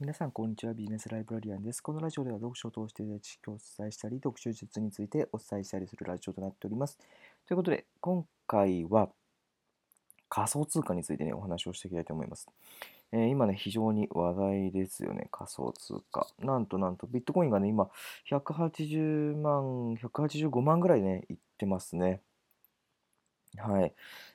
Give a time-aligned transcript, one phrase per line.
[0.00, 0.74] 皆さん、こんにちは。
[0.74, 1.80] ビジネスライブラリアンです。
[1.80, 6.96] このラジオでは読書を通して知識をお伝えしたり、読書術についてお伝えしたりするラジオとなっております。
[7.48, 9.08] ということで、今回は
[10.28, 12.46] 仮想通貨についてね、お話をしていきたいと思います。
[13.10, 16.28] えー、今ね、非常に話題ですよね、仮想通貨。
[16.38, 17.90] なんとなんと、ビットコインがね、今、
[18.30, 22.20] 180万、185万ぐらいね、いってますね。
[23.56, 23.94] はい。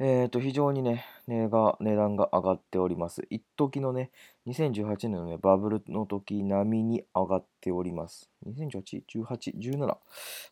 [0.00, 3.22] えっ、ー、と、非常にね、値が、値段が上がっております。
[3.30, 4.10] 一時のね、
[4.46, 8.30] 2018年のね、バブルの時並みに上がっております。
[8.46, 9.98] 2018、18、17。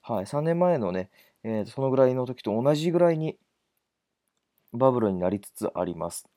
[0.03, 0.27] はい。
[0.27, 1.11] 3年前のね、
[1.45, 3.37] えー、そのぐらいの時と同じぐらいに
[4.73, 6.29] バブルになりつつあります。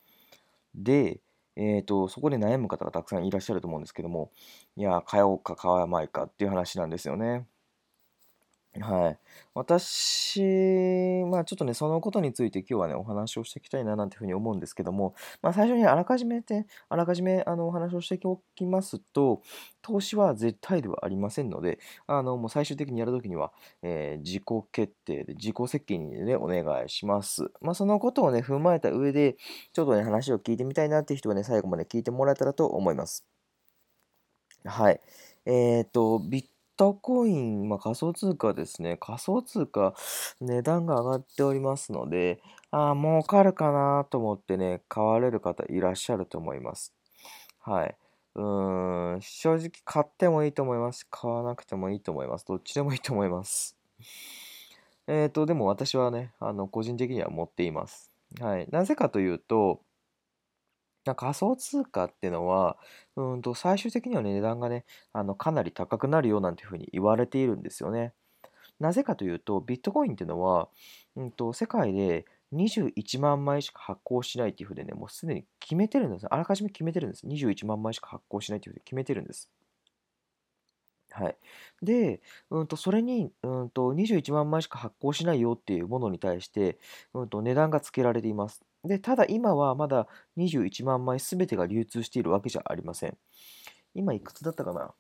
[0.73, 1.20] で、
[1.55, 4.31] えーと、そこで悩む方がたくさんいらっしゃると思うんですけども、
[4.75, 7.45] いや、買おうか買わないかっていう話なんですよね。
[8.81, 9.20] はい。
[9.53, 10.41] 私、
[11.35, 19.41] まあちょっとね、そのことについて今日はね、お話をしていきたいななんていうふうに思うんですけども、まあ最初にあらかじめて、あらかじめあのお話をしておきますと、
[19.81, 23.51] 投資は絶対ではありませんので、あの、もう最終的にやるときには、
[23.82, 27.52] えー、自己決定で、自己責任でね、お願いします。
[27.59, 29.35] まあそのことをね、踏まえた上で、
[29.74, 33.26] ちょっとね、話を聞いてみたいなっていう人はね、最後まで聞いてもらえたらと思います。
[34.63, 34.99] はい。
[35.46, 36.46] えっ、ー、と、ビッ
[36.77, 38.98] トコイン、まあ、仮想通貨ですね。
[38.98, 39.93] 仮想通貨、
[40.41, 46.93] 値段が上がっておりますので、ああ、儲かるかなと思ってね、買われる方いらっしゃると思います。
[47.62, 47.96] はい。
[48.35, 51.07] うーん、正直買ってもいいと思います。
[51.09, 52.46] 買わなくてもいいと思います。
[52.46, 53.77] どっちでもいいと思います。
[55.07, 58.12] えっと、でも私はね、あの、個人的には持っています。
[58.40, 58.68] はい。
[58.71, 59.81] なぜかというと、
[61.13, 62.77] 仮想通貨っていうのは、
[63.15, 68.13] うんと最終的にはね、値段がね、あのかなり高くなるよなんていうふうに言われているんですよね。
[68.79, 70.69] なぜかというと、ビットコインっていうのは、
[71.16, 76.28] うんと世界で21万枚しか発行しないっていうふうでね、もうすでに決めてるんです。
[76.28, 77.28] あらかじめ決めてるんです。
[77.28, 79.50] 21万枚しか発行しないっていうふうに決めてるんです。
[81.12, 81.38] はい。
[81.81, 86.78] で、うんと、それに、うんと、21万枚しか発行しないよっていうものに対して、
[87.13, 88.66] うんと、値段が付けられています。
[88.85, 90.07] で、ただ今はまだ
[90.38, 93.18] 21万枚すべてが流通しているわけじゃありません。
[93.94, 94.94] 今いくつだったかな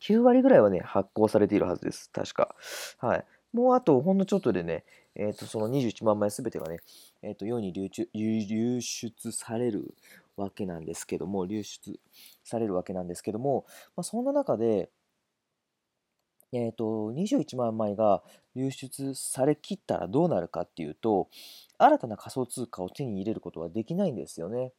[0.00, 2.10] ?9 割ぐらいはね、発行されているはずです。
[2.12, 2.54] 確か。
[2.98, 3.24] はい。
[3.52, 4.84] もうあとほんのちょっとでね、
[5.14, 6.78] えっ、ー、と、その21万枚すべてがね、
[7.22, 9.94] えっ、ー、と、世に流流出される
[10.36, 11.98] わけなんですけども、流出
[12.44, 13.64] されるわけなんですけども、
[13.96, 14.90] まあ、そんな中で、
[16.52, 18.22] えーと、21万枚が
[18.56, 21.28] 流出されきったらどうなるかっていうと、
[21.78, 24.72] 新たな仮想通貨を手に入れることはできないんですよね。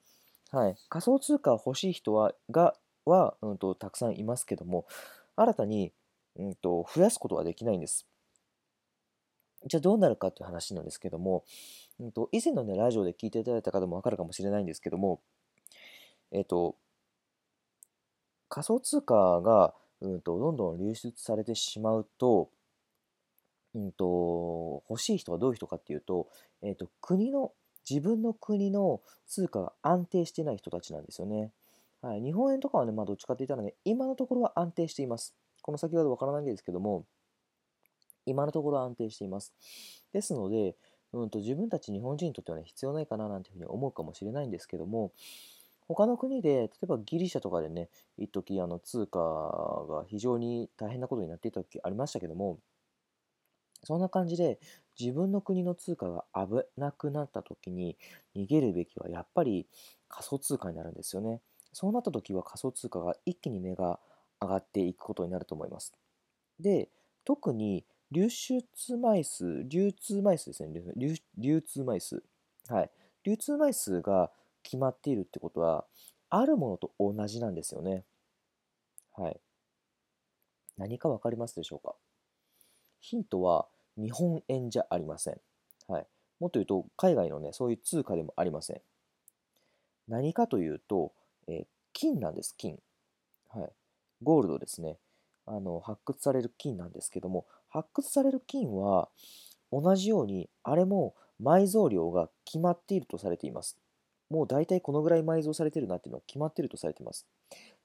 [0.52, 2.76] はい、仮想通貨欲しい人はが
[3.06, 4.88] は、うんと、たくさんいますけども、
[5.36, 5.94] 新たに、
[6.38, 8.08] うんと、増やすことはできないんです。
[9.68, 11.44] じゃあどうなるかっていう話なんですけども、
[12.00, 15.22] うんと、以前のね、ラジオで聞いていただいた方もわかるかもしれないんですけども、
[16.32, 16.76] えっ、ー、と、
[18.48, 22.50] 仮想通貨が、うんと、どんどん流出されてしまうと、
[23.76, 26.28] うんと、欲しい人はどういう人かっていうと、
[26.62, 27.52] えっ、ー、と、国の、
[27.90, 31.52] 自分の国の通貨が安定してない人たちなんですよね。
[32.02, 35.36] はい、日本円とかはね、まあ、どっちかって言ったらね、今のところは安定しています。
[35.62, 37.06] この先はわからないんですけども、
[38.26, 39.54] 今のところは安定しています。
[40.14, 40.76] ですので、
[41.12, 45.12] うんと、自分たち日本人にとってはね、必要ないかななんていうふうに思うかもしれないんですけども、
[45.90, 49.20] 他の国で、例えばギリシャとかでね、一時あの通貨
[49.90, 52.60] が非常に大変なことになっていた時ありましたけども、
[53.84, 54.60] そんな感じで
[55.00, 57.98] 自分の国の通貨が危なくなった時に
[58.36, 59.68] 逃げるべきはやっぱり
[60.10, 61.42] 仮想通貨になるんですよね。
[61.72, 64.00] そうなった時は仮想通貨が一気に値が
[64.42, 65.94] 上がっていくことになると思います。
[66.60, 66.90] で、
[67.26, 68.64] 特に流出
[68.98, 70.82] 枚数、流通枚数ですね、
[71.38, 72.24] 流通枚数。
[72.68, 72.92] はい。
[73.24, 74.32] 流通枚数が
[74.64, 75.86] 決まっているってことは、
[76.30, 78.06] あるものと同じなんですよね。
[79.16, 79.40] はい。
[80.78, 81.96] 何かわかりますでしょうか？
[83.02, 83.68] ヒントは
[83.98, 85.42] 日本円じゃありません。
[85.88, 86.08] はい。
[86.40, 88.82] もっと言うと、海外のね、そういう通貨でもありません。
[90.08, 91.14] 何かというと、
[91.48, 92.80] えー、金なんです、金。
[93.50, 93.72] はい。
[94.24, 94.98] ゴールドですね。
[95.46, 99.10] あの、発掘される金なんですけども、発掘される金は、
[99.72, 103.78] 同じように、あれも埋蔵量が決まっているとされています。
[104.30, 107.26] もう大体このぐらい埋蔵されてるなっていうのは決まってるとされてます。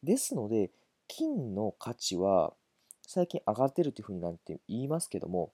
[0.02, 0.70] ですので、
[1.08, 2.52] 金の価値は
[3.06, 5.52] 最近上がってるっていうふうになんて言いますけども、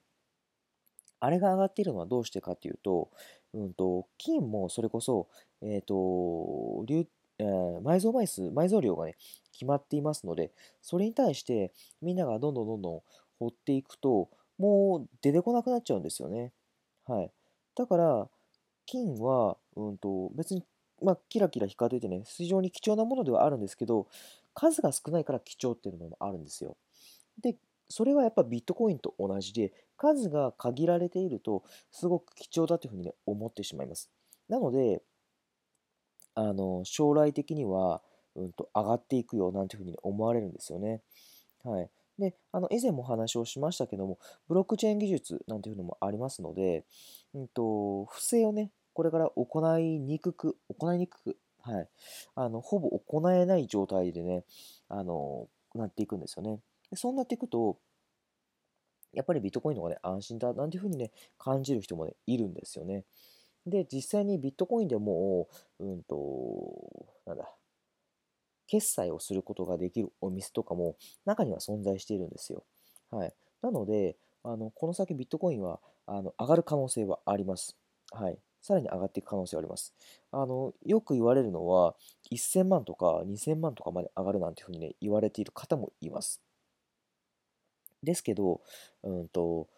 [1.21, 3.11] あれが上がっているのはどうしてかっていうと、
[3.53, 5.29] うんと、金もそれこそ、
[5.63, 7.07] えっ、ー、と、流
[7.41, 9.17] えー、埋蔵枚数、埋蔵量がね、
[9.53, 10.53] 決まっていますので、
[10.83, 11.73] それに対して
[12.03, 13.03] みんながどんどんどんどん
[13.39, 14.29] 掘っていくと、
[14.59, 16.53] もう出てこなくなっちゃうんですよね。
[17.07, 17.31] はい。
[17.75, 18.29] だから、
[18.85, 20.65] 金は、うんと、別に
[21.03, 24.07] まあ、キラキラ光っててね、非常に貴重なものではあるんですけど、
[24.55, 26.77] 数が少ないから貴重っていうのもあるんですよ。
[27.43, 27.57] で、
[27.89, 34.11] それはやっぱビットコインと同じで、数が限られていると、すごく貴重だというふうにね、思ってしまいます。
[34.49, 35.03] なので、
[36.35, 38.03] あの、将来的には、
[38.37, 41.03] うんと、上がっていくよなんていうふうに思われるんですよね。
[41.65, 41.91] はい。
[42.19, 44.19] で、あの、以前もお話をしましたけども、
[44.49, 46.85] ブロックチェーン技術なんていうのもありますので、
[47.35, 51.89] うんと、不正をね、これから行いにくく、行いにくく、はい。
[52.35, 54.45] あの、ほぼ行えない状態でね、
[54.89, 56.61] あの、なっていくんですよね。
[56.91, 57.79] でそうなっていくと、
[59.13, 63.05] やっぱりビットコインの方がね、安心だなんていうふうにね、感じる人もね、いるんですよね。
[63.67, 65.49] で、実際にビットコインでも
[65.79, 67.53] う、うんと、なんだ、
[68.67, 72.63] 決済をすることができるお店とかも中には存在しているんですよ。
[73.11, 73.35] はい。
[73.63, 77.77] なので、あのこの先ビットコインはあの上がる可能性はあります。
[78.13, 78.39] はい。
[78.61, 79.95] さらに上がっていく可能性はあります。
[80.33, 81.95] あのよく言われるのは、
[82.33, 86.41] 1000万とか2000万とかまで上がるなんていうふうにね、言われている方もいます。
[88.03, 88.61] ですけど、
[89.03, 89.69] うんと、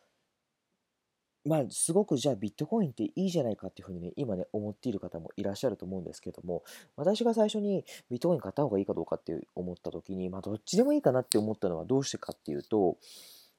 [1.45, 6.63] まあ、すごくじゃあビットコインっていいじゃないかっていうふうにね、今ね、思っている方もいらっしゃると思うんですけども、
[6.97, 12.97] 私が最初にビットコイン買った方がいいかどうかって思った時に、まあ、どっちでもいいかなって思ったのはどうしてかっていうと、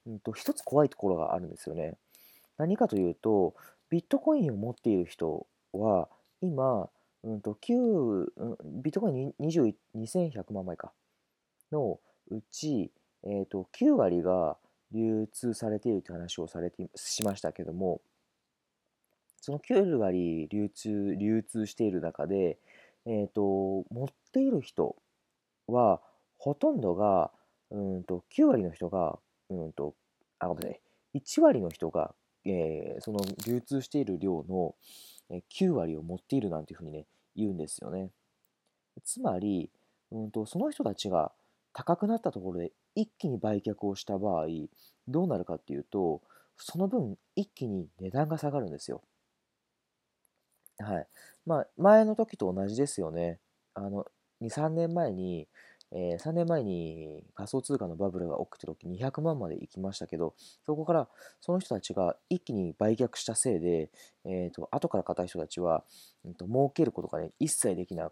[0.06, 1.98] うんと、一つ怖いところがあるんですよね。
[2.56, 3.54] 何かというと、
[3.90, 6.08] ビットコインを持っている人は、
[6.40, 6.88] 今、
[7.22, 8.26] うんと、9、
[8.82, 10.92] ビットコイン2100万枚か、
[11.72, 11.98] の
[12.30, 12.92] うち、
[13.24, 14.56] えっと、9割が
[14.92, 18.00] 流通されているという話をされてしましたけども、
[19.40, 22.58] その9割流通、流通している中で、
[23.06, 24.96] えっ、と、持っている人
[25.66, 26.00] は、
[26.38, 27.30] ほとんどが、
[27.70, 29.18] うんと、9割の人が、
[29.50, 29.94] うんと、
[30.38, 30.78] あ、ごめんなさ
[31.14, 34.74] い、1割の人が、えー、その流通している量の
[35.50, 37.06] 9割を持っているなんていうふうにね、
[37.36, 38.10] 言うんですよね。
[39.02, 39.70] つまり、
[40.12, 41.32] うんと、その人たちが
[41.72, 44.46] 高くなったところで一気に売却をした場合、
[45.08, 46.22] どうなるかっていうと、
[46.56, 49.02] その分一気に値段が下がるんですよ。
[50.78, 51.06] はい。
[51.46, 53.38] まあ、前の時と同じですよね。
[53.74, 54.06] あの、
[54.40, 55.48] 2、3年前に、
[55.92, 60.34] えー、3年前に仮想通貨のバブルが起きた時200万まで行きましたけど、
[60.66, 61.08] そこから
[61.40, 63.90] その人たちが一気に売却したせいで、
[64.24, 65.84] えーと、後から買った人たちは、
[66.24, 68.10] うんと、儲けることがね、一切できな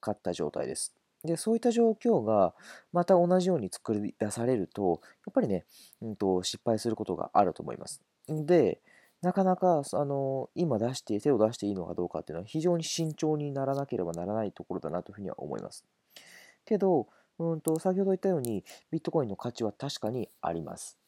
[0.00, 0.94] かった状態です。
[1.24, 2.54] で、そういった状況が
[2.92, 5.64] また同じように作り出されると、やっぱりね、
[6.00, 8.00] うんと、失敗することがあると思います。
[8.28, 8.80] で、
[9.20, 15.84] なかなかあの今出して、手を出していいのかどうかっていうのは非常に慎重にならなければならないところだなというふうには思います。
[16.68, 20.98] けど、うんと、先ほど言ったように、ビットコインの価値は確かにあります。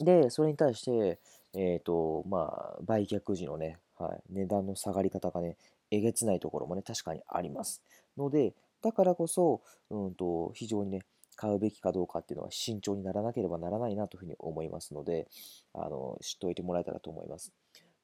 [0.00, 1.20] で、それに対して、
[1.54, 5.56] えっ、ー、と、まあ、売却時のね、はい、値段の下がり方がね、
[5.90, 7.82] えげつないところもね、確かにあります。
[8.16, 11.00] ので、だからこそ、うんと、非常にね、
[11.36, 15.28] 買うべきかどうかっていうのは慎重にならなければならないなというふうに思いますので、
[15.74, 17.52] あの、知っておいてもらえたらと思います。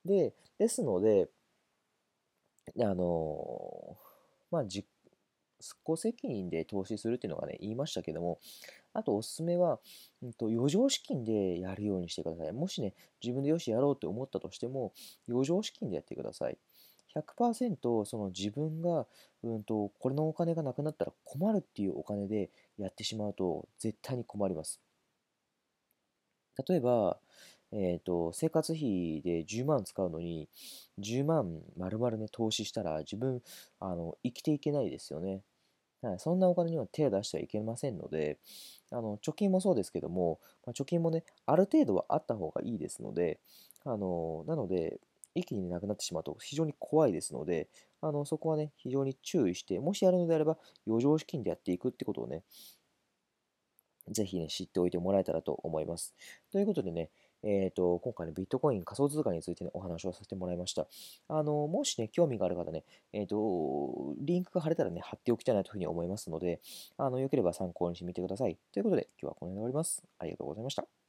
[0.04, 1.28] で、ですので、
[2.80, 3.96] あの、
[4.50, 4.64] まあ、
[5.62, 8.40] 自己責任で投資するっていうのがね、言いましたけども、
[8.92, 9.80] あとおすすめは、
[10.22, 12.52] うんと、余剰資金でやるようにしてください。
[12.52, 14.92] もしね、自分でよしやろうと思ったとしても、
[15.28, 16.58] 余剰資金でやってください。
[17.14, 19.06] 100%その自分が、
[19.42, 24.80] うんと、これのお金がなくなったら困るっていうお金でやってしまうと絶対に困ります。
[26.68, 27.18] 例えば、
[27.72, 30.48] えーと、生活費で10万使うのに
[30.98, 33.42] 10万丸々ね投資したら自分
[33.80, 35.42] あの生きていけないですよね。
[36.02, 38.38] はい、そんなお金には手を出してはいけませんので
[38.90, 43.38] あの貯金もそうですけども、まあ、貯金もねある程度はあった方がいいですので
[43.84, 45.00] あのなので
[45.34, 47.68] 一気になくなってしまうと非常に怖いですので、
[48.00, 52.42] あのそこはね、非常に注意して、もしやるのであれば、余剰資金でやっていくってことをね、
[54.10, 56.14] ぜひね、知っておいてもらえたらと思います。
[56.50, 57.10] ということでね、
[57.44, 60.86] えーと、今回のビットコイン仮想通貨について、ね、お話をさせてもらいました。
[61.28, 66.60] あのもしね、興味がある方ね、えーと、リンクが貼れたらね、貼っておきたいなというふうに思いますので、
[66.96, 68.58] あのよければ参考にしてみてください。
[68.72, 70.02] ということで、今日はこの辺で終わります。
[70.18, 71.01] ありがとうございました。